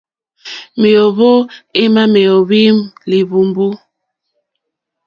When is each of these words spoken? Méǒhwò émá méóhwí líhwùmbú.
Méǒhwò 0.81 1.29
émá 1.81 2.03
méóhwí 2.13 2.61
líhwùmbú. 3.09 3.65